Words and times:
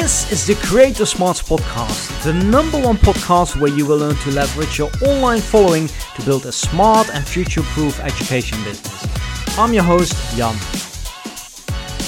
This 0.00 0.32
is 0.32 0.46
the 0.46 0.54
Creator 0.66 1.04
Smarts 1.04 1.42
Podcast, 1.42 2.24
the 2.24 2.32
number 2.32 2.80
one 2.80 2.96
podcast 2.96 3.60
where 3.60 3.70
you 3.70 3.84
will 3.84 3.98
learn 3.98 4.16
to 4.16 4.30
leverage 4.30 4.78
your 4.78 4.90
online 5.02 5.42
following 5.42 5.88
to 5.88 6.22
build 6.24 6.46
a 6.46 6.52
smart 6.52 7.14
and 7.14 7.22
future 7.22 7.60
proof 7.60 8.00
education 8.00 8.56
business. 8.64 9.58
I'm 9.58 9.74
your 9.74 9.82
host, 9.82 10.14
Jan. 10.38 10.54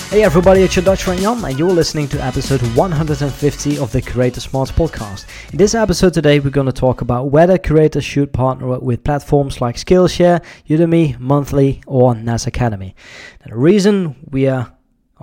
Hey 0.09 0.23
everybody, 0.25 0.63
it's 0.63 0.75
your 0.75 0.87
Dutch 0.87 1.03
friend 1.03 1.21
Jan, 1.21 1.45
and 1.45 1.59
you're 1.59 1.69
listening 1.71 2.09
to 2.09 2.25
episode 2.25 2.63
150 2.75 3.79
of 3.79 3.93
the 3.93 4.01
Creator 4.01 4.41
Smarts 4.41 4.73
podcast. 4.73 5.27
In 5.53 5.59
this 5.59 5.75
episode 5.75 6.15
today, 6.15 6.41
we're 6.41 6.49
going 6.49 6.65
to 6.65 6.73
talk 6.73 7.03
about 7.03 7.31
whether 7.31 7.59
creators 7.59 8.05
should 8.05 8.33
partner 8.33 8.79
with 8.79 9.05
platforms 9.05 9.61
like 9.61 9.77
Skillshare, 9.77 10.43
Udemy, 10.67 11.19
Monthly, 11.21 11.83
or 11.87 12.15
Nas 12.15 12.47
Academy. 12.47 12.97
the 13.45 13.55
reason 13.55 14.17
we 14.31 14.49
are 14.49 14.73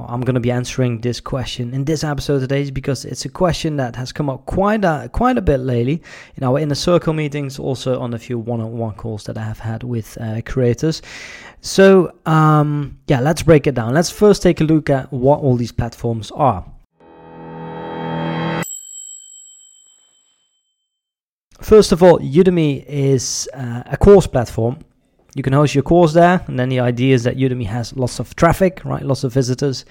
I'm 0.07 0.21
going 0.21 0.35
to 0.35 0.39
be 0.39 0.51
answering 0.51 1.01
this 1.01 1.19
question 1.19 1.73
in 1.73 1.83
this 1.83 2.03
episode 2.03 2.39
today 2.39 2.69
because 2.71 3.05
it's 3.05 3.25
a 3.25 3.29
question 3.29 3.75
that 3.77 3.95
has 3.95 4.11
come 4.11 4.29
up 4.29 4.45
quite 4.45 4.85
a, 4.85 5.09
quite 5.11 5.37
a 5.37 5.41
bit 5.41 5.59
lately 5.59 6.01
in 6.35 6.43
our 6.43 6.59
inner 6.59 6.75
circle 6.75 7.13
meetings, 7.13 7.59
also 7.59 7.99
on 7.99 8.13
a 8.13 8.19
few 8.19 8.39
one-on-one 8.39 8.95
calls 8.95 9.23
that 9.25 9.37
I 9.37 9.43
have 9.43 9.59
had 9.59 9.83
with 9.83 10.17
uh, 10.21 10.41
creators. 10.45 11.01
So 11.61 12.13
um, 12.25 12.99
yeah, 13.07 13.19
let's 13.19 13.43
break 13.43 13.67
it 13.67 13.75
down. 13.75 13.93
Let's 13.93 14.09
first 14.09 14.41
take 14.41 14.61
a 14.61 14.63
look 14.63 14.89
at 14.89 15.11
what 15.11 15.41
all 15.41 15.55
these 15.55 15.71
platforms 15.71 16.31
are. 16.31 16.65
First 21.61 21.91
of 21.91 22.01
all, 22.01 22.19
Udemy 22.19 22.85
is 22.87 23.49
uh, 23.53 23.83
a 23.85 23.97
course 23.97 24.27
platform 24.27 24.79
you 25.39 25.43
can 25.43 25.53
host 25.53 25.73
your 25.73 25.83
course 25.83 26.11
there, 26.11 26.43
and 26.47 26.59
then 26.59 26.67
the 26.67 26.81
idea 26.81 27.15
is 27.15 27.23
that 27.23 27.37
Udemy 27.37 27.65
has 27.65 27.95
lots 27.95 28.19
of 28.19 28.35
traffic, 28.35 28.81
right? 28.83 29.01
Lots 29.01 29.23
of 29.23 29.31
visitors, 29.31 29.85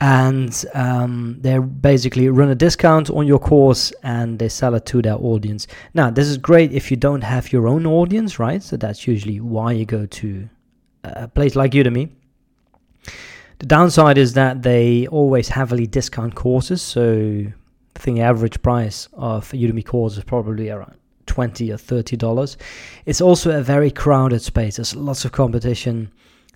and 0.00 0.64
um, 0.72 1.36
they 1.38 1.58
basically 1.58 2.30
run 2.30 2.48
a 2.48 2.54
discount 2.54 3.10
on 3.10 3.26
your 3.26 3.38
course 3.38 3.92
and 4.02 4.38
they 4.38 4.48
sell 4.48 4.74
it 4.74 4.86
to 4.86 5.02
their 5.02 5.16
audience. 5.16 5.66
Now, 5.92 6.08
this 6.08 6.28
is 6.28 6.38
great 6.38 6.72
if 6.72 6.90
you 6.90 6.96
don't 6.96 7.20
have 7.20 7.52
your 7.52 7.68
own 7.68 7.84
audience, 7.86 8.38
right? 8.38 8.62
So 8.62 8.78
that's 8.78 9.06
usually 9.06 9.38
why 9.40 9.72
you 9.72 9.84
go 9.84 10.06
to 10.06 10.48
a 11.04 11.28
place 11.28 11.54
like 11.56 11.72
Udemy. 11.72 12.08
The 13.58 13.66
downside 13.66 14.16
is 14.16 14.32
that 14.32 14.62
they 14.62 15.06
always 15.08 15.50
heavily 15.50 15.86
discount 15.86 16.34
courses, 16.34 16.80
so 16.80 17.44
I 17.96 17.98
think 17.98 18.16
the 18.16 18.22
average 18.22 18.62
price 18.62 19.08
of 19.12 19.50
Udemy 19.50 19.84
course 19.84 20.16
is 20.16 20.24
probably 20.24 20.70
around 20.70 20.96
20 21.26 21.72
or 21.72 21.76
30 21.76 22.16
dollars. 22.16 22.56
It's 23.06 23.20
also 23.20 23.56
a 23.58 23.62
very 23.62 23.90
crowded 23.90 24.42
space. 24.42 24.76
There's 24.76 24.96
lots 24.96 25.24
of 25.24 25.32
competition 25.32 26.10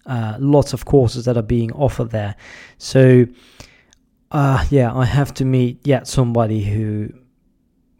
uh, 0.06 0.36
lots 0.38 0.72
of 0.72 0.84
courses 0.84 1.24
that 1.24 1.36
are 1.36 1.42
being 1.42 1.72
offered 1.72 2.10
there. 2.10 2.36
So 2.78 3.26
uh, 4.30 4.64
yeah 4.70 4.92
i 4.92 5.04
have 5.04 5.32
to 5.32 5.44
meet 5.44 5.86
yet 5.86 6.08
somebody 6.08 6.64
who 6.64 7.08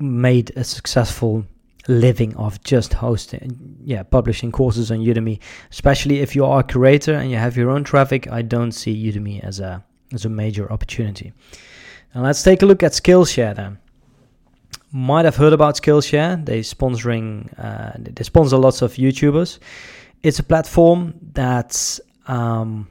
made 0.01 0.51
a 0.57 0.65
successful 0.65 1.45
living 1.87 2.35
of 2.37 2.61
just 2.65 2.93
hosting 2.95 3.77
yeah 3.85 4.03
publishing 4.03 4.51
courses 4.51 4.91
on 4.91 4.99
udemy. 4.99 5.39
Especially 5.71 6.21
if 6.21 6.35
you 6.35 6.45
are 6.45 6.61
a 6.61 6.65
creator 6.65 7.15
and 7.15 7.31
you 7.31 7.37
have 7.37 7.57
your 7.57 7.71
own 7.71 7.85
traffic 7.85 8.27
i 8.29 8.43
don't 8.43 8.73
see 8.73 9.11
udemy 9.11 9.43
as 9.45 9.61
a 9.61 9.85
as 10.13 10.25
a 10.25 10.29
major 10.29 10.71
opportunity. 10.71 11.33
Now 12.15 12.23
let's 12.23 12.43
take 12.43 12.63
a 12.63 12.67
look 12.67 12.83
at 12.83 12.93
skillshare 12.93 13.55
then 13.55 13.79
might 14.95 15.25
have 15.25 15.35
heard 15.35 15.53
about 15.53 15.75
Skillshare. 15.75 16.47
They 16.47 16.61
sponsoring 16.61 17.53
uh, 17.59 17.93
they 17.99 18.23
sponsor 18.23 18.57
lots 18.57 18.81
of 18.81 18.93
YouTubers. 18.95 19.59
It's 20.23 20.39
a 20.39 20.45
platform 20.45 21.15
that 21.33 21.99
um, 22.29 22.89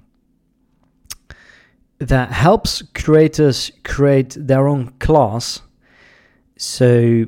that 1.99 2.29
helps 2.29 2.83
creators 2.93 3.71
create 3.85 4.35
their 4.37 4.67
own 4.67 4.89
class. 4.99 5.61
So 6.57 7.25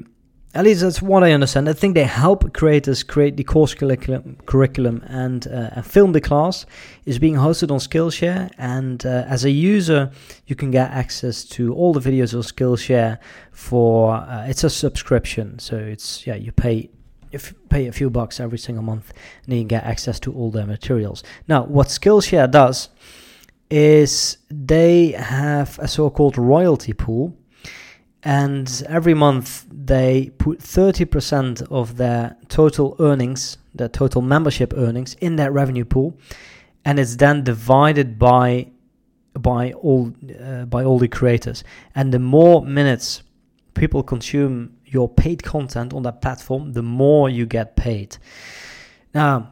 at 0.56 0.64
least 0.64 0.82
that's 0.82 1.02
what 1.02 1.22
I 1.22 1.34
understand. 1.34 1.68
I 1.68 1.74
think 1.74 1.96
they 1.96 2.06
help 2.06 2.54
creators 2.54 3.04
create 3.04 3.36
the 3.36 3.44
course 3.44 3.74
curriculum, 3.74 4.38
curriculum 4.46 5.04
and, 5.06 5.46
uh, 5.48 5.72
and 5.74 5.86
film 5.86 6.14
the 6.14 6.22
class. 6.22 6.66
is 7.06 7.20
being 7.20 7.36
hosted 7.36 7.72
on 7.72 7.80
Skillshare, 7.80 8.50
and 8.58 9.06
uh, 9.06 9.26
as 9.28 9.44
a 9.44 9.52
user, 9.52 10.12
you 10.48 10.56
can 10.56 10.72
get 10.72 10.90
access 10.92 11.44
to 11.44 11.74
all 11.74 11.92
the 11.92 12.00
videos 12.00 12.34
on 12.34 12.42
Skillshare 12.42 13.20
for 13.52 14.16
uh, 14.16 14.46
it's 14.48 14.64
a 14.64 14.70
subscription. 14.70 15.60
So 15.60 15.76
it's 15.76 16.26
yeah, 16.26 16.36
you 16.36 16.54
pay 16.54 16.90
if 17.32 17.54
pay 17.68 17.88
a 17.88 17.92
few 17.92 18.10
bucks 18.10 18.40
every 18.40 18.58
single 18.58 18.84
month, 18.84 19.12
and 19.44 19.54
you 19.54 19.60
can 19.60 19.68
get 19.68 19.84
access 19.84 20.20
to 20.22 20.34
all 20.34 20.52
their 20.52 20.66
materials. 20.66 21.22
Now, 21.50 21.66
what 21.66 21.88
Skillshare 21.88 22.50
does 22.50 22.90
is 23.70 24.38
they 24.50 25.12
have 25.12 25.78
a 25.80 25.88
so-called 25.88 26.38
royalty 26.38 26.94
pool 26.94 27.36
and 28.26 28.84
every 28.90 29.14
month 29.14 29.68
they 29.72 30.32
put 30.40 30.58
30% 30.58 31.62
of 31.70 31.98
their 31.98 32.36
total 32.50 32.96
earnings, 33.00 33.58
their 33.76 33.88
total 33.88 34.24
membership 34.24 34.74
earnings, 34.76 35.14
in 35.22 35.36
that 35.36 35.54
revenue 35.54 35.86
pool, 35.86 36.18
and 36.84 37.00
it's 37.00 37.18
then 37.18 37.44
divided 37.44 38.18
by 38.18 38.72
by 39.38 39.74
all 39.74 40.12
uh, 40.44 40.66
by 40.66 40.84
all 40.84 40.98
the 40.98 41.08
creators. 41.08 41.64
And 41.94 42.12
the 42.12 42.20
more 42.20 42.66
minutes 42.66 43.22
people 43.76 44.02
consume 44.02 44.76
your 44.86 45.08
paid 45.08 45.44
content 45.44 45.94
on 45.94 46.02
that 46.04 46.22
platform, 46.22 46.74
the 46.74 46.82
more 46.82 47.30
you 47.30 47.46
get 47.46 47.76
paid. 47.76 48.18
Now, 49.14 49.52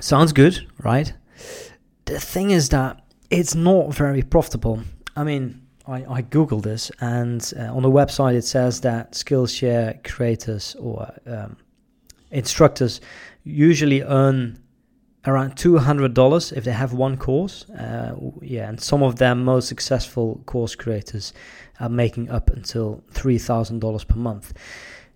sounds 0.00 0.32
good, 0.32 0.66
right? 0.82 1.14
The 2.04 2.20
thing 2.20 2.50
is 2.50 2.68
that 2.70 3.00
it's 3.30 3.54
not 3.54 3.94
very 3.94 4.22
profitable. 4.22 4.82
I 5.16 5.24
mean 5.24 5.63
I, 5.86 6.04
I 6.18 6.22
googled 6.22 6.62
this, 6.62 6.90
and 7.00 7.52
uh, 7.58 7.74
on 7.74 7.82
the 7.82 7.90
website 7.90 8.34
it 8.34 8.44
says 8.44 8.80
that 8.80 9.12
Skillshare 9.12 10.02
creators 10.02 10.74
or 10.80 11.12
um, 11.26 11.56
instructors 12.30 13.00
usually 13.42 14.02
earn 14.02 14.58
around 15.26 15.56
two 15.56 15.78
hundred 15.78 16.14
dollars 16.14 16.52
if 16.52 16.64
they 16.64 16.72
have 16.72 16.92
one 16.94 17.16
course. 17.16 17.68
Uh, 17.70 18.14
yeah, 18.40 18.68
and 18.68 18.80
some 18.80 19.02
of 19.02 19.16
their 19.16 19.34
most 19.34 19.68
successful 19.68 20.42
course 20.46 20.74
creators 20.74 21.32
are 21.80 21.90
making 21.90 22.30
up 22.30 22.50
until 22.50 23.02
three 23.10 23.38
thousand 23.38 23.80
dollars 23.80 24.04
per 24.04 24.16
month. 24.16 24.54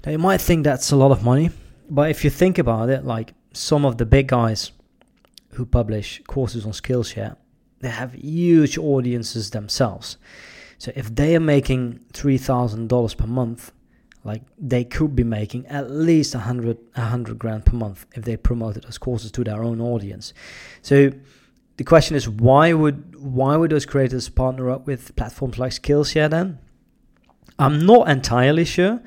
Now 0.04 0.12
you 0.12 0.18
might 0.18 0.40
think 0.40 0.64
that's 0.64 0.92
a 0.92 0.96
lot 0.96 1.10
of 1.12 1.24
money, 1.24 1.50
but 1.88 2.10
if 2.10 2.24
you 2.24 2.30
think 2.30 2.58
about 2.58 2.90
it, 2.90 3.04
like 3.04 3.32
some 3.52 3.86
of 3.86 3.96
the 3.96 4.06
big 4.06 4.28
guys 4.28 4.72
who 5.52 5.64
publish 5.64 6.20
courses 6.26 6.66
on 6.66 6.72
Skillshare, 6.72 7.36
they 7.80 7.88
have 7.88 8.12
huge 8.12 8.76
audiences 8.76 9.50
themselves. 9.50 10.18
So 10.78 10.93
if 10.94 11.15
they 11.15 11.37
are 11.37 11.41
making 11.41 12.00
three 12.12 12.39
thousand 12.39 12.89
dollars 12.89 13.15
per 13.15 13.27
month, 13.27 13.72
like 14.25 14.43
they 14.59 14.84
could 14.84 15.15
be 15.15 15.25
making 15.25 15.66
at 15.66 15.91
least 15.91 16.34
a 16.34 16.41
hundred 16.41 16.78
a 16.97 17.03
hundred 17.03 17.39
grand 17.39 17.66
per 17.66 17.77
month 17.77 18.06
if 18.15 18.25
they 18.25 18.37
promoted 18.37 18.84
those 18.84 18.99
courses 18.99 19.31
to 19.33 19.44
their 19.44 19.62
own 19.62 19.81
audience. 19.81 20.33
So 20.83 21.11
the 21.77 21.84
question 21.84 22.16
is 22.16 22.28
why 22.28 22.72
would 22.72 23.16
why 23.16 23.56
would 23.56 23.71
those 23.71 23.87
creators 23.87 24.28
partner 24.28 24.71
up 24.71 24.87
with 24.87 25.15
platforms 25.16 25.59
like 25.59 25.72
Skillshare 25.72 26.31
then? 26.31 26.59
I'm 27.59 27.84
not 27.84 28.09
entirely 28.09 28.65
sure. 28.65 29.00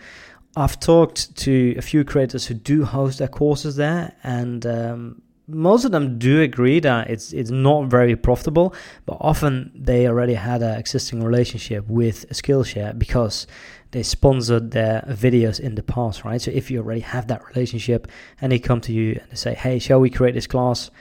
I've 0.56 0.80
talked 0.80 1.36
to 1.38 1.76
a 1.78 1.82
few 1.82 2.04
creators 2.04 2.48
who 2.48 2.56
do 2.56 2.84
host 2.84 3.20
their 3.20 3.30
courses 3.30 3.78
there, 3.78 4.14
and 4.24 4.66
um, 4.66 5.22
most 5.48 5.86
of 5.86 5.92
them 5.92 6.18
do 6.18 6.42
agree 6.42 6.80
that 6.80 7.10
it's 7.10 7.34
it's 7.34 7.52
not 7.52 7.88
very 7.88 8.16
profitable, 8.16 8.74
but 9.06 9.18
often 9.20 9.72
they 9.76 10.08
already 10.08 10.36
had 10.36 10.62
an 10.62 10.78
existing 10.78 11.24
relationship 11.24 11.88
with 11.88 12.30
Skillshare 12.30 12.98
because 12.98 13.48
they 13.92 14.04
sponsored 14.04 14.72
their 14.72 15.04
videos 15.10 15.60
in 15.60 15.76
the 15.76 15.84
past, 15.84 16.24
right? 16.24 16.42
So 16.42 16.52
if 16.52 16.72
you 16.72 16.80
already 16.80 17.02
have 17.02 17.28
that 17.28 17.46
relationship 17.50 18.08
and 18.40 18.52
they 18.52 18.60
come 18.60 18.82
to 18.82 18.94
you 18.94 19.20
and 19.22 19.32
they 19.32 19.36
say, 19.36 19.54
"Hey, 19.54 19.80
shall 19.80 20.00
we 20.00 20.10
create 20.10 20.34
this 20.34 20.48
class?" 20.48 20.92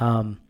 Um, 0.00 0.40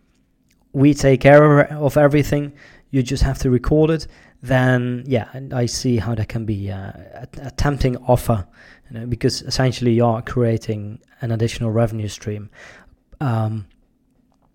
we 0.72 0.92
take 0.92 1.20
care 1.20 1.66
of 1.70 1.96
everything. 1.96 2.52
You 2.90 3.02
just 3.02 3.22
have 3.22 3.38
to 3.40 3.50
record 3.50 3.90
it. 3.90 4.06
Then, 4.42 5.04
yeah, 5.06 5.28
I 5.54 5.66
see 5.66 5.96
how 5.96 6.14
that 6.16 6.28
can 6.28 6.44
be 6.44 6.70
uh, 6.70 6.92
a, 7.38 7.50
tempting 7.56 7.96
offer, 7.96 8.46
you 8.90 8.98
know, 8.98 9.06
because 9.06 9.40
essentially 9.42 9.92
you 9.92 10.04
are 10.04 10.20
creating 10.20 11.00
an 11.22 11.30
additional 11.30 11.70
revenue 11.70 12.08
stream 12.08 12.50
um, 13.20 13.66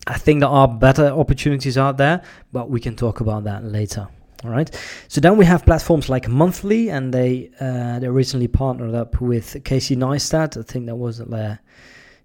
I 0.08 0.18
think 0.18 0.40
there 0.40 0.50
are 0.50 0.68
better 0.68 1.08
opportunities 1.08 1.78
out 1.78 1.98
there, 1.98 2.22
but 2.52 2.70
we 2.70 2.80
can 2.80 2.96
talk 2.96 3.20
about 3.20 3.44
that 3.44 3.64
later. 3.64 4.08
All 4.44 4.50
right. 4.50 4.70
So 5.10 5.20
then 5.20 5.36
we 5.36 5.46
have 5.46 5.66
platforms 5.66 6.08
like 6.08 6.30
Monthly, 6.30 6.90
and 6.90 7.14
they 7.14 7.52
uh, 7.60 8.00
they 8.00 8.08
recently 8.08 8.48
partnered 8.48 8.96
up 8.96 9.20
with 9.20 9.64
Casey 9.66 9.96
Neistat. 9.96 10.58
I 10.58 10.62
think 10.64 10.86
that 10.86 10.96
was 10.96 11.20
uh, 11.20 11.58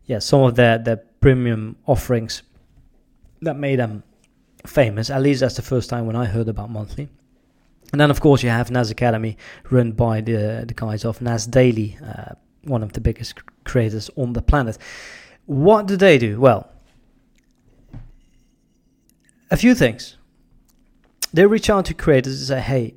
yeah 0.05 0.21
some 0.21 0.43
of 0.43 0.55
their 0.55 0.79
their 0.79 0.99
premium 1.21 1.77
offerings 1.87 2.43
that 3.43 3.57
made 3.57 3.81
them 3.81 4.05
famous. 4.65 5.11
At 5.11 5.23
least 5.23 5.41
that's 5.41 5.57
the 5.57 5.63
first 5.63 5.91
time 5.91 6.07
when 6.07 6.17
I 6.17 6.27
heard 6.27 6.49
about 6.49 6.71
Monthly. 6.71 7.09
And 7.93 8.01
then 8.01 8.11
of 8.11 8.21
course 8.21 8.43
you 8.43 8.51
have 8.51 8.71
Nas 8.71 8.91
Academy, 8.91 9.37
run 9.71 9.93
by 9.93 10.21
the 10.21 10.65
the 10.67 10.75
guys 10.75 11.05
of 11.05 11.21
Nas 11.21 11.47
Daily, 11.47 11.99
uh, 12.05 12.35
one 12.63 12.83
of 12.85 12.93
the 12.93 13.01
biggest 13.01 13.41
creators 13.65 14.09
on 14.17 14.35
the 14.35 14.43
planet. 14.43 14.79
What 15.47 15.87
do 15.87 15.97
they 15.97 16.19
do? 16.19 16.41
Well, 16.41 16.71
a 19.51 19.57
few 19.57 19.75
things. 19.75 20.17
They 21.33 21.47
reach 21.47 21.69
out 21.69 21.85
to 21.87 21.95
creators 21.95 22.39
and 22.39 22.47
say, 22.49 22.61
hey, 22.61 22.95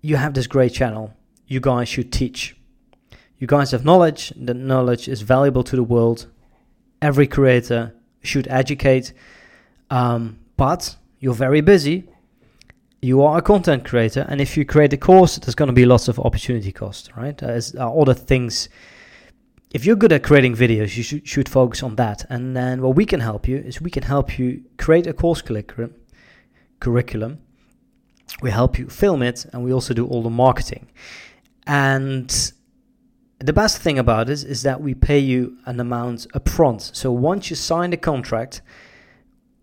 you 0.00 0.16
have 0.16 0.34
this 0.34 0.46
great 0.46 0.72
channel. 0.72 1.12
You 1.46 1.60
guys 1.60 1.88
should 1.88 2.12
teach. 2.12 2.56
You 3.38 3.46
guys 3.46 3.70
have 3.72 3.84
knowledge. 3.84 4.32
The 4.36 4.54
knowledge 4.54 5.08
is 5.08 5.22
valuable 5.22 5.62
to 5.64 5.76
the 5.76 5.82
world. 5.82 6.26
Every 7.02 7.26
creator 7.26 7.94
should 8.22 8.48
educate. 8.48 9.12
Um, 9.90 10.38
but 10.56 10.96
you're 11.20 11.34
very 11.34 11.60
busy. 11.60 12.08
You 13.02 13.22
are 13.22 13.38
a 13.38 13.42
content 13.42 13.84
creator, 13.84 14.26
and 14.28 14.40
if 14.40 14.56
you 14.56 14.64
create 14.64 14.92
a 14.92 14.96
course, 14.96 15.36
there's 15.36 15.54
going 15.54 15.68
to 15.68 15.74
be 15.74 15.84
lots 15.84 16.08
of 16.08 16.18
opportunity 16.18 16.72
cost, 16.72 17.10
right? 17.14 17.36
There's 17.36 17.74
uh, 17.74 17.92
other 17.92 18.14
things. 18.14 18.68
If 19.76 19.84
you're 19.84 19.94
good 19.94 20.10
at 20.10 20.22
creating 20.22 20.54
videos, 20.54 20.96
you 20.96 21.02
should, 21.02 21.28
should 21.28 21.50
focus 21.50 21.82
on 21.82 21.96
that. 21.96 22.24
And 22.30 22.56
then 22.56 22.80
what 22.80 22.96
we 22.96 23.04
can 23.04 23.20
help 23.20 23.46
you 23.46 23.58
is 23.58 23.78
we 23.78 23.90
can 23.90 24.04
help 24.04 24.38
you 24.38 24.62
create 24.78 25.06
a 25.06 25.12
course 25.12 25.42
curriculum. 25.42 25.94
Curriculum. 26.80 27.40
We 28.40 28.50
help 28.50 28.78
you 28.78 28.88
film 28.88 29.22
it, 29.22 29.44
and 29.52 29.62
we 29.62 29.74
also 29.74 29.92
do 29.92 30.06
all 30.06 30.22
the 30.22 30.30
marketing. 30.30 30.88
And 31.66 32.52
the 33.38 33.52
best 33.52 33.82
thing 33.82 33.98
about 33.98 34.28
this 34.28 34.44
is 34.44 34.62
that 34.62 34.80
we 34.80 34.94
pay 34.94 35.18
you 35.18 35.58
an 35.66 35.78
amount 35.78 36.26
upfront. 36.32 36.96
So 36.96 37.12
once 37.12 37.50
you 37.50 37.56
sign 37.56 37.90
the 37.90 37.98
contract, 37.98 38.62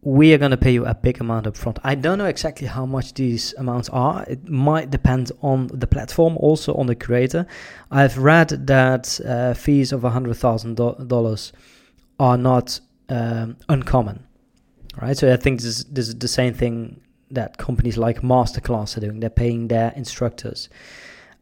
we 0.04 0.34
are 0.34 0.38
going 0.38 0.52
to 0.52 0.58
pay 0.58 0.72
you 0.72 0.86
a 0.86 0.94
big 0.94 1.22
amount 1.22 1.46
upfront. 1.46 1.78
I 1.84 1.96
don't 1.96 2.18
know 2.18 2.26
exactly 2.26 2.68
how 2.68 2.86
much 2.86 3.14
these 3.14 3.54
amounts 3.58 3.88
are. 3.90 4.24
It 4.28 4.50
might 4.50 4.92
depend 4.92 5.32
on 5.42 5.68
the 5.68 5.88
platform, 5.88 6.36
also 6.38 6.74
on 6.74 6.88
the 6.88 6.96
creator. 6.96 7.48
I've 7.90 8.18
read 8.18 8.50
that 8.68 9.20
uh, 9.26 9.54
fees 9.54 9.94
of 9.94 10.02
$100,000 10.02 11.52
are 12.20 12.38
not 12.38 12.80
um, 13.08 13.56
uncommon, 13.70 14.26
right? 15.02 15.18
So 15.18 15.32
I 15.32 15.38
think 15.38 15.62
this 15.62 15.68
is, 15.68 15.86
this 15.86 16.10
is 16.10 16.16
the 16.16 16.28
same 16.28 16.54
thing 16.54 17.00
that 17.32 17.58
companies 17.58 17.98
like 17.98 18.22
Masterclass 18.22 18.98
are 18.98 19.00
doing. 19.00 19.22
They're 19.22 19.30
paying 19.30 19.70
their 19.70 19.94
instructors 19.96 20.68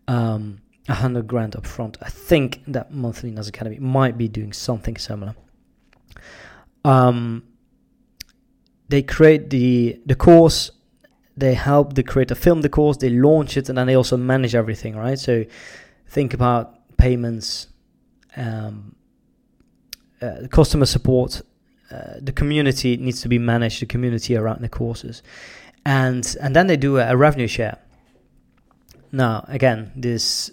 um, 0.07 0.61
100 0.85 1.25
grand 1.25 1.53
upfront. 1.53 1.97
I 2.01 2.09
think 2.09 2.61
that 2.67 2.93
Monthly 2.93 3.31
Nas 3.31 3.47
Academy 3.47 3.79
might 3.79 4.19
be 4.19 4.27
doing 4.27 4.53
something 4.53 4.97
similar. 4.97 5.35
Um, 6.85 7.43
they 8.91 9.01
create 9.01 9.49
the 9.49 9.99
the 10.05 10.15
course 10.15 10.71
they 11.37 11.53
help 11.53 11.93
the 11.93 12.03
creator 12.03 12.35
film 12.35 12.61
the 12.61 12.69
course 12.69 12.97
they 12.97 13.09
launch 13.09 13.57
it 13.57 13.69
and 13.69 13.77
then 13.77 13.87
they 13.87 13.95
also 13.95 14.17
manage 14.17 14.53
everything 14.53 14.95
right? 14.95 15.19
So 15.19 15.45
think 16.07 16.33
about 16.33 16.63
payments 16.97 17.67
um, 18.35 18.95
uh, 20.21 20.47
customer 20.49 20.85
support 20.85 21.41
uh, 21.91 22.13
the 22.21 22.31
community 22.31 22.95
needs 22.97 23.21
to 23.21 23.27
be 23.27 23.37
managed 23.37 23.81
the 23.81 23.85
community 23.85 24.35
around 24.35 24.61
the 24.61 24.69
courses. 24.69 25.21
And 25.85 26.35
and 26.41 26.55
then 26.55 26.67
they 26.67 26.77
do 26.77 26.97
a, 26.97 27.13
a 27.13 27.17
revenue 27.17 27.47
share. 27.47 27.77
Now 29.11 29.43
again 29.47 29.91
this 29.95 30.51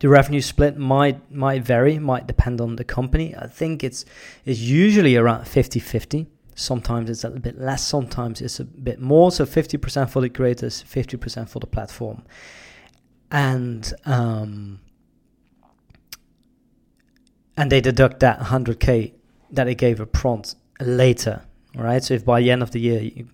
the 0.00 0.08
revenue 0.08 0.40
split 0.40 0.76
might 0.76 1.30
might 1.30 1.62
vary, 1.62 1.98
might 1.98 2.26
depend 2.26 2.60
on 2.60 2.76
the 2.76 2.84
company. 2.84 3.34
I 3.36 3.46
think 3.46 3.84
it's 3.84 4.04
it's 4.44 4.60
usually 4.60 5.16
around 5.16 5.44
50-50. 5.44 6.26
Sometimes 6.54 7.08
it's 7.08 7.24
a 7.24 7.30
bit 7.30 7.58
less, 7.58 7.86
sometimes 7.86 8.40
it's 8.40 8.60
a 8.60 8.64
bit 8.64 9.00
more. 9.00 9.30
So 9.30 9.46
50% 9.46 10.10
for 10.10 10.20
the 10.20 10.28
creators, 10.28 10.82
50% 10.82 11.48
for 11.48 11.58
the 11.58 11.66
platform. 11.66 12.22
And 13.30 13.92
um, 14.04 14.80
and 17.56 17.70
they 17.70 17.80
deduct 17.80 18.20
that 18.20 18.40
100k 18.40 19.12
that 19.52 19.64
they 19.64 19.74
gave 19.74 20.00
a 20.00 20.06
prompt 20.06 20.56
later. 20.80 21.42
right? 21.74 22.02
So 22.02 22.14
if 22.14 22.24
by 22.24 22.40
the 22.40 22.50
end 22.50 22.62
of 22.62 22.70
the 22.70 22.80
year 22.80 23.00
you, 23.00 23.28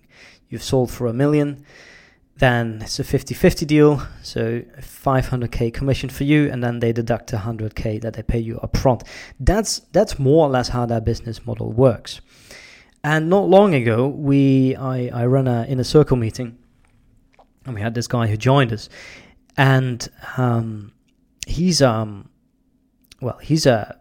you've 0.49 0.63
sold 0.63 0.91
for 0.91 1.07
a 1.07 1.13
million, 1.13 1.65
then 2.39 2.79
it's 2.81 2.99
a 2.99 3.03
50-50 3.03 3.65
deal 3.65 4.01
so 4.21 4.61
500k 4.79 5.73
commission 5.73 6.09
for 6.09 6.23
you 6.23 6.49
and 6.51 6.63
then 6.63 6.79
they 6.79 6.91
deduct 6.91 7.31
100k 7.31 8.01
that 8.01 8.13
they 8.13 8.23
pay 8.23 8.39
you 8.39 8.59
upfront. 8.63 9.03
That's 9.39 9.79
that's 9.91 10.19
more 10.19 10.47
or 10.47 10.49
less 10.49 10.69
how 10.69 10.85
that 10.85 11.03
business 11.03 11.45
model 11.45 11.71
works. 11.71 12.21
And 13.03 13.29
not 13.29 13.47
long 13.49 13.73
ago 13.73 14.07
we 14.07 14.75
i 14.75 15.09
i 15.13 15.25
ran 15.25 15.47
a 15.47 15.65
inner 15.67 15.83
circle 15.83 16.17
meeting 16.17 16.57
and 17.65 17.75
we 17.75 17.81
had 17.81 17.93
this 17.93 18.07
guy 18.07 18.27
who 18.27 18.37
joined 18.37 18.71
us. 18.71 18.89
And 19.57 20.07
um 20.37 20.93
he's 21.47 21.81
um 21.81 22.29
well 23.21 23.37
he's 23.39 23.65
a 23.65 23.99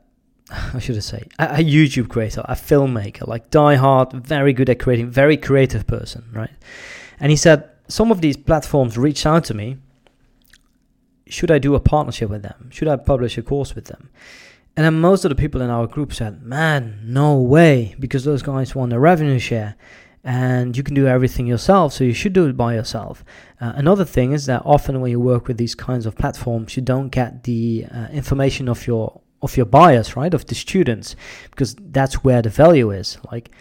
I 0.50 0.78
should 0.78 1.02
say 1.02 1.26
a, 1.38 1.44
a 1.44 1.64
YouTube 1.64 2.08
creator, 2.08 2.42
a 2.44 2.54
filmmaker, 2.54 3.26
like 3.26 3.50
die 3.50 3.74
hard, 3.76 4.12
very 4.12 4.52
good 4.52 4.70
at 4.70 4.78
creating, 4.78 5.10
very 5.10 5.36
creative 5.36 5.86
person, 5.86 6.24
right? 6.32 6.50
And 7.18 7.30
he 7.30 7.36
said, 7.36 7.68
some 7.88 8.10
of 8.10 8.20
these 8.20 8.36
platforms 8.36 8.98
reach 8.98 9.26
out 9.26 9.44
to 9.44 9.54
me. 9.54 9.78
Should 11.28 11.50
I 11.50 11.58
do 11.58 11.74
a 11.74 11.80
partnership 11.80 12.30
with 12.30 12.42
them? 12.42 12.70
Should 12.70 12.88
I 12.88 12.96
publish 12.96 13.36
a 13.36 13.42
course 13.42 13.74
with 13.74 13.86
them? 13.86 14.10
And 14.76 14.84
then 14.84 15.00
most 15.00 15.24
of 15.24 15.30
the 15.30 15.34
people 15.34 15.60
in 15.62 15.70
our 15.70 15.86
group 15.86 16.12
said, 16.12 16.42
Man, 16.42 17.00
no 17.02 17.36
way, 17.40 17.96
because 17.98 18.24
those 18.24 18.42
guys 18.42 18.74
want 18.74 18.92
a 18.92 18.98
revenue 18.98 19.38
share 19.38 19.76
and 20.26 20.76
you 20.76 20.82
can 20.82 20.94
do 20.94 21.06
everything 21.06 21.46
yourself, 21.46 21.92
so 21.92 22.02
you 22.02 22.12
should 22.12 22.32
do 22.32 22.48
it 22.48 22.56
by 22.56 22.74
yourself. 22.74 23.24
Uh, 23.60 23.72
another 23.76 24.04
thing 24.04 24.32
is 24.32 24.46
that 24.46 24.60
often 24.64 25.00
when 25.00 25.12
you 25.12 25.20
work 25.20 25.46
with 25.46 25.56
these 25.56 25.76
kinds 25.76 26.04
of 26.04 26.16
platforms, 26.16 26.76
you 26.76 26.82
don't 26.82 27.10
get 27.10 27.44
the 27.44 27.86
uh, 27.94 28.08
information 28.12 28.68
of 28.68 28.86
your 28.88 29.20
of 29.40 29.56
your 29.56 29.66
buyers, 29.66 30.16
right, 30.16 30.34
of 30.34 30.46
the 30.46 30.54
students, 30.56 31.14
because 31.50 31.76
that's 31.76 32.24
where 32.24 32.42
the 32.42 32.48
value 32.48 32.90
is. 32.90 33.18
Like 33.30 33.52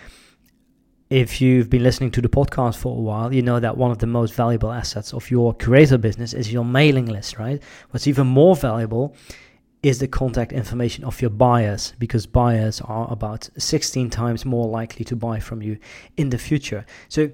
if 1.09 1.39
you've 1.39 1.69
been 1.69 1.83
listening 1.83 2.09
to 2.11 2.21
the 2.21 2.29
podcast 2.29 2.77
for 2.77 2.97
a 2.97 2.99
while, 2.99 3.31
you 3.31 3.41
know 3.41 3.59
that 3.59 3.77
one 3.77 3.91
of 3.91 3.99
the 3.99 4.07
most 4.07 4.33
valuable 4.33 4.71
assets 4.71 5.13
of 5.13 5.29
your 5.29 5.53
creator 5.53 5.97
business 5.97 6.33
is 6.33 6.51
your 6.51 6.65
mailing 6.65 7.05
list, 7.05 7.37
right? 7.37 7.61
What's 7.91 8.07
even 8.07 8.25
more 8.25 8.55
valuable 8.55 9.15
is 9.83 9.99
the 9.99 10.07
contact 10.07 10.51
information 10.51 11.03
of 11.03 11.21
your 11.21 11.29
buyers 11.29 11.93
because 11.99 12.25
buyers 12.25 12.81
are 12.81 13.11
about 13.11 13.47
16 13.55 14.09
times 14.09 14.45
more 14.45 14.67
likely 14.67 15.05
to 15.05 15.15
buy 15.15 15.39
from 15.39 15.61
you 15.61 15.77
in 16.17 16.31
the 16.31 16.39
future. 16.39 16.83
So 17.07 17.29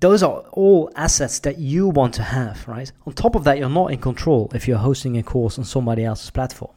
those 0.00 0.22
are 0.22 0.38
all 0.52 0.90
assets 0.96 1.40
that 1.40 1.58
you 1.58 1.88
want 1.88 2.14
to 2.14 2.22
have, 2.22 2.66
right? 2.66 2.90
On 3.06 3.12
top 3.12 3.34
of 3.34 3.44
that, 3.44 3.58
you're 3.58 3.68
not 3.68 3.92
in 3.92 3.98
control 3.98 4.50
if 4.54 4.66
you're 4.66 4.78
hosting 4.78 5.18
a 5.18 5.22
course 5.22 5.58
on 5.58 5.64
somebody 5.64 6.04
else's 6.04 6.30
platform. 6.30 6.72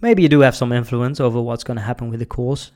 Maybe 0.00 0.22
you 0.22 0.28
do 0.28 0.40
have 0.40 0.54
some 0.54 0.70
influence 0.72 1.18
over 1.18 1.42
what's 1.42 1.64
going 1.64 1.76
to 1.76 1.82
happen 1.82 2.08
with 2.08 2.20
the 2.20 2.26
course 2.26 2.70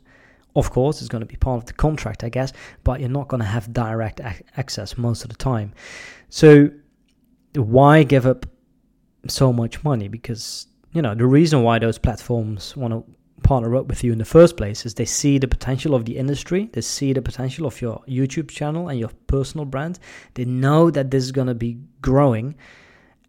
of 0.56 0.70
course, 0.70 1.00
it's 1.00 1.08
going 1.08 1.20
to 1.20 1.26
be 1.26 1.36
part 1.36 1.62
of 1.62 1.66
the 1.66 1.72
contract, 1.72 2.22
I 2.24 2.28
guess, 2.28 2.52
but 2.84 3.00
you're 3.00 3.08
not 3.08 3.28
going 3.28 3.40
to 3.40 3.46
have 3.46 3.72
direct 3.72 4.20
ac- 4.20 4.44
access 4.56 4.96
most 4.96 5.24
of 5.24 5.30
the 5.30 5.36
time. 5.36 5.72
So, 6.28 6.70
why 7.54 8.02
give 8.02 8.26
up 8.26 8.46
so 9.28 9.52
much 9.52 9.82
money? 9.84 10.08
Because, 10.08 10.66
you 10.92 11.02
know, 11.02 11.14
the 11.14 11.26
reason 11.26 11.62
why 11.62 11.78
those 11.78 11.98
platforms 11.98 12.76
want 12.76 12.92
to 12.92 13.04
partner 13.42 13.76
up 13.76 13.86
with 13.86 14.02
you 14.02 14.12
in 14.12 14.18
the 14.18 14.24
first 14.24 14.56
place 14.56 14.86
is 14.86 14.94
they 14.94 15.04
see 15.04 15.38
the 15.38 15.46
potential 15.46 15.94
of 15.94 16.04
the 16.04 16.16
industry, 16.16 16.70
they 16.72 16.80
see 16.80 17.12
the 17.12 17.22
potential 17.22 17.66
of 17.66 17.80
your 17.80 18.02
YouTube 18.08 18.48
channel 18.48 18.88
and 18.88 18.98
your 18.98 19.10
personal 19.26 19.64
brand. 19.64 19.98
They 20.34 20.44
know 20.44 20.90
that 20.90 21.10
this 21.10 21.22
is 21.24 21.32
going 21.32 21.48
to 21.48 21.54
be 21.54 21.78
growing 22.00 22.54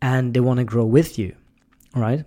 and 0.01 0.33
they 0.33 0.39
want 0.39 0.57
to 0.59 0.63
grow 0.63 0.85
with 0.85 1.19
you, 1.19 1.35
right? 1.93 2.25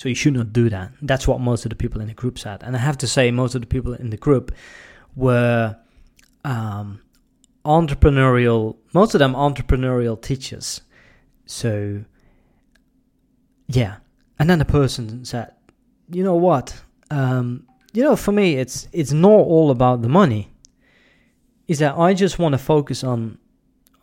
So 0.00 0.08
you 0.08 0.14
should 0.14 0.32
not 0.32 0.54
do 0.54 0.70
that. 0.70 0.92
That's 1.02 1.28
what 1.28 1.40
most 1.40 1.66
of 1.66 1.68
the 1.68 1.76
people 1.76 2.00
in 2.00 2.06
the 2.06 2.14
group 2.14 2.38
said. 2.38 2.62
And 2.62 2.74
I 2.74 2.78
have 2.78 2.96
to 2.98 3.06
say, 3.06 3.30
most 3.30 3.54
of 3.54 3.60
the 3.60 3.66
people 3.66 3.92
in 3.92 4.08
the 4.08 4.16
group 4.16 4.50
were 5.14 5.76
um, 6.42 7.02
entrepreneurial, 7.66 8.78
most 8.94 9.14
of 9.14 9.18
them 9.18 9.34
entrepreneurial 9.34 10.18
teachers. 10.18 10.80
So, 11.44 12.02
yeah. 13.66 13.96
And 14.38 14.48
then 14.48 14.58
the 14.58 14.64
person 14.64 15.22
said, 15.26 15.52
you 16.10 16.24
know 16.24 16.36
what? 16.36 16.80
Um, 17.10 17.66
you 17.92 18.02
know, 18.02 18.16
for 18.16 18.32
me, 18.32 18.54
it's 18.54 18.88
it's 18.92 19.12
not 19.12 19.28
all 19.28 19.70
about 19.70 20.00
the 20.00 20.08
money. 20.08 20.50
Is 21.68 21.80
that 21.80 21.98
I 21.98 22.14
just 22.14 22.38
want 22.38 22.54
to 22.54 22.58
focus 22.58 23.04
on 23.04 23.36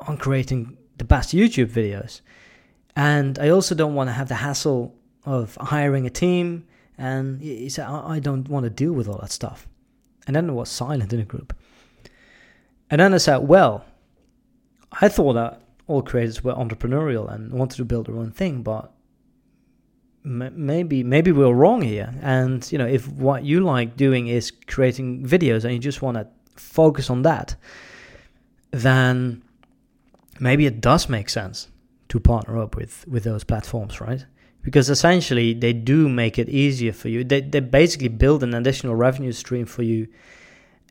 on 0.02 0.18
creating 0.18 0.78
the 1.00 1.06
best 1.06 1.34
YouTube 1.34 1.72
videos, 1.72 2.22
and 2.96 3.40
I 3.40 3.50
also 3.50 3.74
don't 3.74 3.96
want 3.96 4.10
to 4.10 4.14
have 4.14 4.28
the 4.28 4.36
hassle 4.36 4.94
of 5.28 5.58
hiring 5.60 6.08
a 6.08 6.10
team. 6.10 6.66
And 6.98 7.42
he 7.42 7.70
said, 7.70 7.86
I 7.86 8.20
don't 8.20 8.48
want 8.50 8.64
to 8.64 8.70
deal 8.70 8.94
with 8.94 9.08
all 9.08 9.20
that 9.20 9.32
stuff. 9.32 9.68
And 10.26 10.36
then 10.36 10.50
it 10.50 10.54
was 10.54 10.70
silent 10.70 11.14
in 11.14 11.20
the 11.20 11.26
group. 11.26 11.56
And 12.90 13.00
then 13.02 13.14
I 13.14 13.18
said, 13.18 13.38
Well, 13.38 13.86
I 14.92 15.10
thought 15.10 15.34
that 15.34 15.62
all 15.86 16.02
creators 16.02 16.44
were 16.44 16.54
entrepreneurial 16.54 17.32
and 17.32 17.52
wanted 17.52 17.78
to 17.78 17.86
build 17.86 18.08
their 18.08 18.18
own 18.18 18.32
thing, 18.32 18.64
but 18.64 18.92
maybe 20.24 21.04
maybe 21.04 21.32
we're 21.32 21.54
wrong 21.54 21.82
here. 21.82 22.14
And 22.22 22.70
you 22.72 22.78
know, 22.78 22.88
if 22.88 23.08
what 23.10 23.44
you 23.44 23.62
like 23.62 23.96
doing 23.96 24.28
is 24.28 24.52
creating 24.68 25.26
videos 25.26 25.64
and 25.64 25.74
you 25.74 25.80
just 25.80 26.02
want 26.02 26.18
to 26.18 26.28
focus 26.56 27.10
on 27.10 27.22
that, 27.22 27.56
then 28.72 29.44
maybe 30.40 30.66
it 30.66 30.82
does 30.82 31.08
make 31.10 31.30
sense 31.30 31.68
to 32.10 32.20
partner 32.20 32.62
up 32.62 32.76
with 32.76 33.08
with 33.08 33.24
those 33.24 33.44
platforms, 33.44 34.02
right? 34.02 34.26
Because 34.64 34.90
essentially 34.90 35.54
they 35.54 35.74
do 35.74 36.10
make 36.10 36.38
it 36.38 36.50
easier 36.50 36.94
for 36.94 37.10
you. 37.10 37.24
They, 37.24 37.42
they 37.42 37.60
basically 37.62 38.10
build 38.10 38.44
an 38.44 38.54
additional 38.54 38.96
revenue 38.96 39.32
stream 39.32 39.66
for 39.66 39.84
you, 39.84 40.08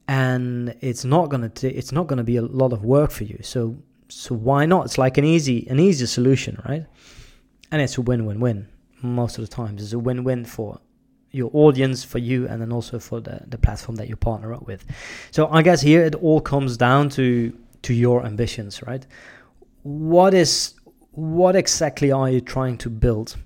and 0.09 0.75
it's 0.81 1.05
not 1.05 1.29
gonna 1.29 1.49
t- 1.49 1.69
it's 1.69 1.93
not 1.93 2.07
gonna 2.07 2.25
be 2.25 2.37
a 2.37 2.43
lot 2.43 2.73
of 2.73 2.85
work 2.85 3.11
for 3.11 3.25
you. 3.25 3.39
So 3.43 3.77
So 4.09 4.35
why 4.35 4.67
not? 4.67 4.87
It's 4.87 4.99
like 4.99 5.19
an 5.19 5.25
easy 5.25 5.67
an 5.69 5.79
easy 5.81 6.07
solution, 6.07 6.61
right? 6.69 6.87
And 7.73 7.83
it's 7.83 7.99
a 7.99 8.03
win-win-win 8.03 8.69
most 9.03 9.39
of 9.39 9.43
the 9.49 9.51
times. 9.55 9.83
It's 9.83 9.93
a 9.93 9.99
win-win 9.99 10.45
for 10.45 10.81
your 11.33 11.51
audience, 11.53 12.05
for 12.05 12.19
you, 12.19 12.47
and 12.49 12.63
then 12.63 12.73
also 12.73 12.99
for 12.99 13.21
the, 13.21 13.41
the 13.49 13.59
platform 13.59 13.97
that 13.97 14.09
you 14.09 14.17
partner 14.17 14.55
up 14.55 14.67
with. 14.67 14.85
So 15.33 15.49
I 15.49 15.63
guess 15.63 15.83
here 15.83 16.05
it 16.05 16.15
all 16.15 16.41
comes 16.41 16.77
down 16.77 17.09
to 17.11 17.53
to 17.83 17.93
your 17.93 18.25
ambitions, 18.25 18.83
right? 18.87 19.05
What 19.83 20.35
is 20.35 20.75
what 21.11 21.57
exactly 21.57 22.13
are 22.13 22.31
you 22.31 22.41
trying 22.41 22.79
to 22.79 22.91
build? 22.91 23.37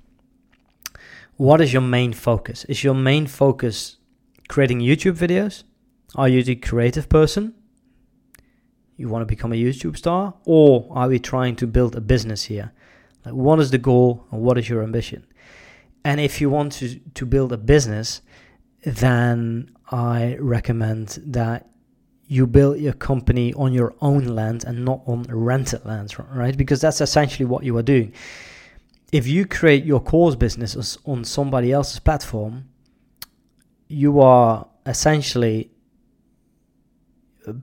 What 1.40 1.62
is 1.62 1.72
your 1.72 1.80
main 1.80 2.12
focus? 2.12 2.66
Is 2.66 2.84
your 2.84 2.92
main 2.92 3.26
focus 3.26 3.96
creating 4.48 4.80
YouTube 4.80 5.16
videos? 5.16 5.62
Are 6.14 6.28
you 6.28 6.42
the 6.42 6.54
creative 6.54 7.08
person? 7.08 7.54
You 8.98 9.08
want 9.08 9.22
to 9.22 9.26
become 9.26 9.50
a 9.50 9.56
YouTube 9.56 9.96
star? 9.96 10.34
Or 10.44 10.86
are 10.90 11.08
we 11.08 11.18
trying 11.18 11.56
to 11.56 11.66
build 11.66 11.96
a 11.96 12.02
business 12.02 12.42
here? 12.42 12.72
Like, 13.24 13.32
what 13.32 13.58
is 13.58 13.70
the 13.70 13.78
goal 13.78 14.26
and 14.30 14.42
what 14.42 14.58
is 14.58 14.68
your 14.68 14.82
ambition? 14.82 15.24
And 16.04 16.20
if 16.20 16.42
you 16.42 16.50
want 16.50 16.72
to, 16.72 17.00
to 17.14 17.24
build 17.24 17.54
a 17.54 17.56
business, 17.56 18.20
then 18.84 19.70
I 19.90 20.36
recommend 20.38 21.20
that 21.24 21.70
you 22.26 22.46
build 22.46 22.80
your 22.80 22.92
company 22.92 23.54
on 23.54 23.72
your 23.72 23.94
own 24.02 24.24
land 24.24 24.64
and 24.64 24.84
not 24.84 25.00
on 25.06 25.22
rented 25.22 25.86
lands, 25.86 26.18
right? 26.18 26.54
Because 26.54 26.82
that's 26.82 27.00
essentially 27.00 27.46
what 27.46 27.64
you 27.64 27.74
are 27.78 27.82
doing. 27.82 28.12
If 29.12 29.26
you 29.26 29.44
create 29.46 29.84
your 29.84 30.00
course 30.00 30.36
business 30.36 30.98
on 31.04 31.24
somebody 31.24 31.72
else's 31.72 31.98
platform, 31.98 32.68
you 33.88 34.20
are 34.20 34.68
essentially 34.86 35.70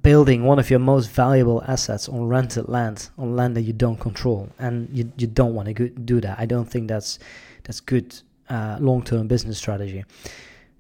building 0.01 0.43
one 0.43 0.59
of 0.59 0.69
your 0.69 0.79
most 0.79 1.09
valuable 1.09 1.63
assets 1.67 2.09
on 2.09 2.27
rented 2.27 2.67
land, 2.67 3.09
on 3.17 3.35
land 3.35 3.55
that 3.55 3.61
you 3.61 3.73
don't 3.73 3.99
control, 3.99 4.49
and 4.59 4.89
you, 4.91 5.11
you 5.17 5.27
don't 5.27 5.53
want 5.53 5.73
to 5.75 5.89
do 5.89 6.19
that. 6.21 6.37
I 6.39 6.45
don't 6.45 6.65
think 6.65 6.87
that's 6.87 7.19
that's 7.63 7.79
good 7.79 8.19
uh, 8.49 8.77
long 8.79 9.03
term 9.03 9.27
business 9.27 9.57
strategy. 9.57 10.03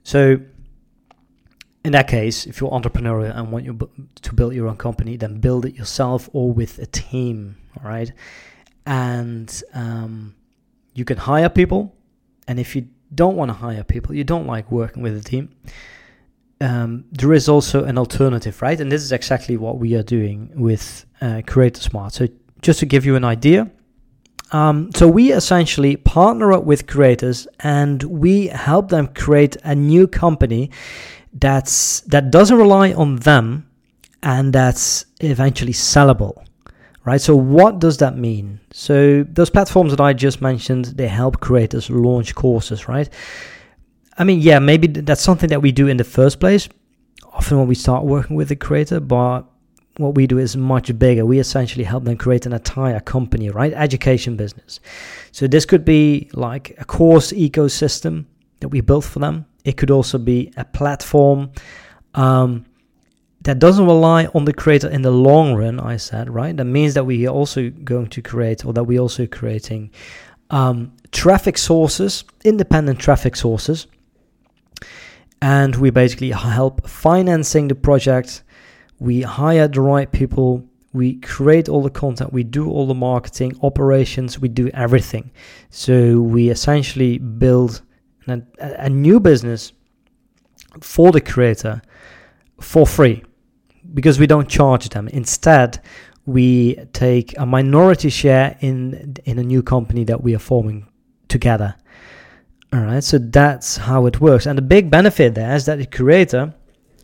So 0.03 0.39
in 1.85 1.91
that 1.93 2.07
case, 2.07 2.45
if 2.45 2.59
you're 2.59 2.71
entrepreneurial 2.71 3.35
and 3.35 3.51
want 3.51 3.65
you 3.65 3.89
to 4.21 4.33
build 4.33 4.53
your 4.53 4.67
own 4.67 4.77
company, 4.77 5.15
then 5.15 5.39
build 5.39 5.65
it 5.65 5.75
yourself 5.75 6.29
or 6.33 6.51
with 6.51 6.79
a 6.79 6.85
team. 6.87 7.57
All 7.77 7.89
right, 7.89 8.11
and 8.85 9.63
um, 9.73 10.35
you 10.97 11.05
can 11.05 11.17
hire 11.17 11.47
people, 11.47 11.95
and 12.47 12.59
if 12.59 12.75
you 12.75 12.87
don't 13.13 13.35
want 13.35 13.49
to 13.49 13.53
hire 13.53 13.83
people, 13.83 14.15
you 14.15 14.23
don't 14.23 14.47
like 14.47 14.71
working 14.71 15.03
with 15.03 15.15
a 15.15 15.21
team. 15.21 15.55
Um, 16.59 17.05
there 17.11 17.33
is 17.33 17.47
also 17.47 17.83
an 17.83 17.99
alternative, 17.99 18.59
right? 18.63 18.81
And 18.81 18.91
this 18.91 19.03
is 19.03 19.11
exactly 19.11 19.57
what 19.57 19.77
we 19.77 19.93
are 19.93 20.01
doing 20.01 20.51
with 20.55 21.05
uh, 21.21 21.43
Creator 21.45 21.81
Smart. 21.81 22.13
So, 22.13 22.27
just 22.61 22.79
to 22.79 22.87
give 22.87 23.05
you 23.05 23.15
an 23.15 23.23
idea, 23.23 23.69
um, 24.51 24.91
so 24.95 25.07
we 25.07 25.31
essentially 25.31 25.97
partner 25.97 26.51
up 26.51 26.63
with 26.63 26.87
creators 26.87 27.47
and 27.59 28.01
we 28.01 28.47
help 28.47 28.89
them 28.89 29.07
create 29.07 29.55
a 29.63 29.75
new 29.75 30.07
company 30.07 30.71
that's 31.33 32.01
that 32.01 32.31
doesn't 32.31 32.57
rely 32.57 32.93
on 32.93 33.17
them 33.17 33.69
and 34.23 34.51
that's 34.51 35.05
eventually 35.19 35.73
sellable 35.73 36.46
right 37.07 37.21
so 37.21 37.35
what 37.35 37.79
does 37.79 37.97
that 37.97 38.17
mean 38.17 38.59
so 38.71 39.23
those 39.29 39.49
platforms 39.49 39.91
that 39.91 40.01
i 40.01 40.11
just 40.11 40.41
mentioned 40.41 40.85
they 40.85 41.07
help 41.07 41.39
creators 41.39 41.89
launch 41.89 42.35
courses 42.35 42.87
right 42.87 43.09
i 44.17 44.23
mean 44.23 44.39
yeah 44.39 44.59
maybe 44.59 44.87
that's 44.87 45.21
something 45.21 45.49
that 45.49 45.61
we 45.61 45.71
do 45.71 45.87
in 45.87 45.97
the 45.97 46.03
first 46.03 46.39
place 46.39 46.67
often 47.31 47.57
when 47.57 47.67
we 47.67 47.75
start 47.75 48.03
working 48.03 48.35
with 48.35 48.51
a 48.51 48.55
creator 48.55 48.99
but 48.99 49.45
what 49.97 50.15
we 50.15 50.27
do 50.27 50.37
is 50.37 50.55
much 50.55 50.97
bigger. 50.97 51.25
We 51.25 51.39
essentially 51.39 51.83
help 51.83 52.03
them 52.03 52.17
create 52.17 52.45
an 52.45 52.53
entire 52.53 52.99
company, 52.99 53.49
right? 53.49 53.73
Education 53.73 54.35
business. 54.35 54.79
So 55.31 55.47
this 55.47 55.65
could 55.65 55.83
be 55.83 56.29
like 56.33 56.75
a 56.77 56.85
course 56.85 57.31
ecosystem 57.31 58.25
that 58.59 58.69
we 58.69 58.81
built 58.81 59.05
for 59.05 59.17
them. 59.17 59.45
It 59.65 59.75
could 59.75 59.89
also 59.89 60.17
be 60.17 60.53
a 60.55 60.65
platform 60.65 61.51
um, 62.13 62.65
that 63.41 63.59
doesn't 63.59 63.85
rely 63.85 64.25
on 64.33 64.45
the 64.45 64.53
creator 64.53 64.89
in 64.89 65.01
the 65.01 65.11
long 65.11 65.55
run. 65.55 65.79
I 65.79 65.97
said 65.97 66.29
right. 66.29 66.55
That 66.55 66.65
means 66.65 66.93
that 66.95 67.05
we 67.05 67.27
are 67.27 67.33
also 67.33 67.69
going 67.69 68.07
to 68.07 68.21
create, 68.21 68.65
or 68.65 68.73
that 68.73 68.83
we're 68.83 68.99
also 68.99 69.25
creating 69.27 69.91
um, 70.49 70.93
traffic 71.11 71.57
sources, 71.57 72.23
independent 72.43 72.99
traffic 72.99 73.35
sources, 73.35 73.87
and 75.41 75.75
we 75.75 75.89
basically 75.91 76.31
help 76.31 76.87
financing 76.87 77.67
the 77.67 77.75
project. 77.75 78.43
We 78.99 79.21
hire 79.21 79.67
the 79.67 79.81
right 79.81 80.11
people. 80.11 80.65
We 80.93 81.15
create 81.19 81.69
all 81.69 81.83
the 81.83 81.91
content. 81.91 82.33
We 82.33 82.43
do 82.43 82.69
all 82.69 82.87
the 82.87 82.95
marketing, 82.95 83.59
operations. 83.61 84.39
We 84.39 84.47
do 84.47 84.69
everything. 84.73 85.31
So 85.69 86.19
we 86.19 86.49
essentially 86.49 87.19
build 87.19 87.81
a, 88.27 88.41
a 88.59 88.89
new 88.89 89.19
business 89.19 89.73
for 90.81 91.11
the 91.11 91.21
creator 91.21 91.81
for 92.59 92.87
free 92.87 93.23
because 93.93 94.19
we 94.19 94.27
don't 94.27 94.49
charge 94.49 94.89
them. 94.89 95.07
Instead, 95.09 95.81
we 96.25 96.75
take 96.93 97.37
a 97.37 97.45
minority 97.45 98.09
share 98.09 98.57
in 98.59 99.15
in 99.25 99.39
a 99.39 99.43
new 99.43 99.63
company 99.63 100.03
that 100.03 100.23
we 100.23 100.35
are 100.35 100.39
forming 100.39 100.87
together. 101.27 101.75
All 102.73 102.81
right, 102.81 103.03
so 103.03 103.17
that's 103.17 103.77
how 103.77 104.05
it 104.07 104.19
works. 104.19 104.45
And 104.45 104.57
the 104.57 104.61
big 104.61 104.91
benefit 104.91 105.35
there 105.35 105.55
is 105.55 105.65
that 105.65 105.77
the 105.77 105.85
creator 105.85 106.53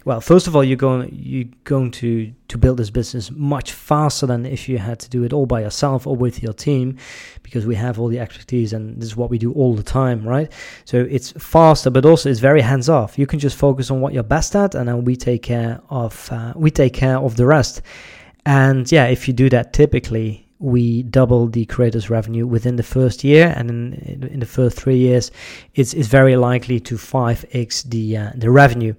well, 0.05 0.19
first 0.19 0.47
of 0.47 0.55
all, 0.55 0.63
you're 0.63 0.77
going 0.77 1.09
you're 1.13 1.49
going 1.63 1.91
to 1.91 2.33
to 2.49 2.57
build 2.57 2.77
this 2.77 2.89
business 2.89 3.31
much 3.31 3.71
faster 3.71 4.25
than 4.25 4.45
if 4.45 4.67
you 4.67 4.77
had 4.77 4.99
to 4.99 5.09
do 5.09 5.23
it 5.23 5.31
all 5.31 5.45
by 5.45 5.61
yourself 5.61 6.05
or 6.05 6.15
with 6.15 6.43
your 6.43 6.53
team, 6.53 6.97
because 7.41 7.65
we 7.65 7.75
have 7.75 7.99
all 7.99 8.09
the 8.09 8.19
expertise 8.19 8.73
and 8.73 8.97
this 8.97 9.07
is 9.09 9.15
what 9.15 9.29
we 9.29 9.37
do 9.37 9.53
all 9.53 9.75
the 9.75 9.83
time, 9.83 10.27
right? 10.27 10.51
So 10.85 11.07
it's 11.09 11.31
faster, 11.33 11.89
but 11.89 12.05
also 12.05 12.29
it's 12.29 12.39
very 12.39 12.61
hands 12.61 12.89
off. 12.89 13.17
You 13.17 13.27
can 13.27 13.39
just 13.39 13.55
focus 13.55 13.91
on 13.91 14.01
what 14.01 14.13
you're 14.13 14.23
best 14.23 14.55
at, 14.55 14.75
and 14.75 14.87
then 14.87 15.05
we 15.05 15.15
take 15.15 15.43
care 15.43 15.81
of 15.89 16.29
uh, 16.31 16.53
we 16.55 16.69
take 16.69 16.93
care 16.93 17.17
of 17.17 17.37
the 17.37 17.45
rest. 17.45 17.81
And 18.45 18.91
yeah, 18.91 19.05
if 19.05 19.27
you 19.27 19.33
do 19.33 19.49
that, 19.51 19.71
typically 19.71 20.43
we 20.63 21.03
double 21.03 21.47
the 21.47 21.65
creators 21.65 22.09
revenue 22.09 22.47
within 22.47 22.77
the 22.77 22.83
first 22.83 23.21
year 23.21 23.53
and 23.57 23.69
in, 23.69 24.29
in 24.31 24.39
the 24.39 24.45
first 24.45 24.79
three 24.79 24.97
years 24.97 25.29
it's, 25.75 25.93
it's 25.93 26.07
very 26.07 26.37
likely 26.37 26.79
to 26.79 26.95
5x 26.95 27.89
the 27.89 28.15
uh, 28.15 28.31
the 28.35 28.49
revenue 28.49 28.93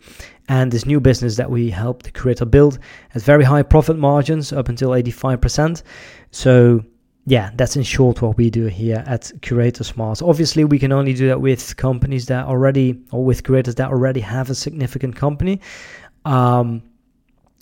and 0.49 0.71
this 0.71 0.85
new 0.85 1.01
business 1.01 1.37
that 1.37 1.51
we 1.51 1.71
help 1.71 2.03
the 2.03 2.11
creator 2.11 2.45
build 2.45 2.79
has 3.11 3.23
very 3.23 3.45
high 3.45 3.63
profit 3.63 3.97
margins 3.97 4.53
up 4.53 4.69
until 4.69 4.91
85%. 4.91 5.83
So 6.31 6.85
yeah, 7.27 7.51
that's 7.55 7.77
in 7.77 7.83
short 7.83 8.21
what 8.21 8.37
we 8.37 8.51
do 8.51 8.67
here 8.67 9.03
at 9.07 9.33
Creator 9.43 9.85
Smart. 9.85 10.21
Obviously, 10.21 10.65
we 10.65 10.79
can 10.79 10.93
only 10.93 11.15
do 11.15 11.29
that 11.29 11.41
with 11.41 11.75
companies 11.77 12.27
that 12.27 12.45
already, 12.45 13.01
or 13.13 13.25
with 13.25 13.45
creators 13.45 13.77
that 13.77 13.91
already 13.91 14.21
have 14.21 14.51
a 14.51 14.55
significant 14.55 15.17
company. 15.17 15.61
Um, 16.27 16.83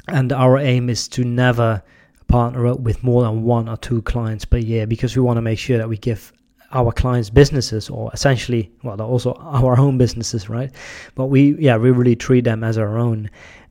and 0.08 0.32
our 0.32 0.58
aim 0.58 0.90
is 0.90 1.06
to 1.08 1.24
never 1.24 1.82
partner 2.26 2.66
up 2.66 2.80
with 2.80 3.04
more 3.04 3.22
than 3.22 3.44
one 3.44 3.68
or 3.68 3.76
two 3.76 4.02
clients 4.02 4.44
per 4.44 4.56
year 4.56 4.86
because 4.86 5.14
we 5.14 5.22
want 5.22 5.36
to 5.36 5.42
make 5.42 5.58
sure 5.58 5.78
that 5.78 5.88
we 5.88 5.96
give 5.96 6.32
our 6.72 6.92
clients' 6.92 7.30
businesses, 7.30 7.90
or 7.90 8.10
essentially, 8.12 8.70
well, 8.82 8.96
they're 8.96 9.06
also 9.06 9.34
our 9.34 9.78
own 9.78 9.98
businesses, 9.98 10.48
right? 10.48 10.70
But 11.14 11.26
we, 11.26 11.56
yeah, 11.58 11.76
we 11.76 11.90
really 11.90 12.16
treat 12.16 12.44
them 12.44 12.64
as 12.64 12.78
our 12.78 12.98
own, 12.98 13.30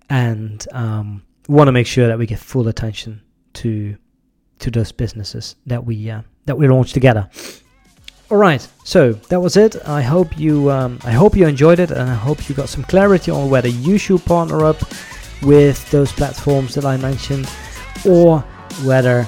and 0.09 0.65
um, 0.71 1.23
want 1.47 1.67
to 1.67 1.71
make 1.71 1.87
sure 1.87 2.07
that 2.07 2.17
we 2.17 2.25
get 2.25 2.39
full 2.39 2.67
attention 2.67 3.21
to 3.53 3.97
to 4.59 4.69
those 4.69 4.91
businesses 4.91 5.55
that 5.65 5.83
we 5.83 6.09
uh, 6.09 6.21
that 6.45 6.57
we 6.57 6.67
launch 6.67 6.93
together. 6.93 7.29
All 8.29 8.37
right, 8.37 8.65
so 8.85 9.11
that 9.11 9.41
was 9.41 9.57
it. 9.57 9.75
I 9.87 10.01
hope 10.01 10.37
you 10.37 10.71
um, 10.71 10.99
I 11.03 11.11
hope 11.11 11.35
you 11.35 11.47
enjoyed 11.47 11.79
it, 11.79 11.91
and 11.91 12.09
I 12.09 12.13
hope 12.13 12.47
you 12.47 12.55
got 12.55 12.69
some 12.69 12.83
clarity 12.83 13.31
on 13.31 13.49
whether 13.49 13.67
you 13.67 13.97
should 13.97 14.23
partner 14.23 14.63
up 14.65 14.81
with 15.41 15.89
those 15.91 16.11
platforms 16.11 16.75
that 16.75 16.85
I 16.85 16.97
mentioned, 16.97 17.49
or 18.05 18.39
whether 18.85 19.27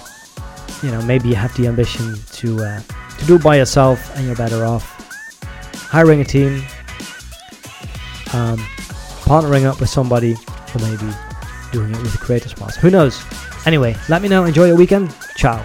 you 0.82 0.92
know 0.92 1.01
maybe 1.01 1.30
you 1.30 1.36
have 1.36 1.53
the 1.58 1.68
ambition 1.68 2.15
to 2.34 2.63
uh, 2.63 2.82
to 3.20 3.25
do 3.25 3.36
it 3.36 3.43
by 3.43 3.58
yourself 3.58 4.15
and 4.15 4.25
you're 4.25 4.36
better 4.36 4.65
off 4.65 4.93
hiring 5.93 6.22
a 6.22 6.25
team, 6.25 6.55
um, 8.34 8.58
partnering 9.27 9.65
up 9.65 9.79
with 9.79 9.89
somebody, 9.89 10.34
or 10.34 10.79
maybe 10.79 11.13
doing 11.72 11.93
it 11.93 12.01
with 12.01 12.15
a 12.15 12.17
creator 12.17 12.50
sponsor. 12.50 12.79
Who 12.79 12.89
knows? 12.89 13.24
Anyway, 13.67 13.96
let 14.10 14.24
me 14.24 14.27
know. 14.27 14.43
Enjoy 14.46 14.65
your 14.65 14.75
weekend. 14.75 15.15
Ciao. 15.38 15.63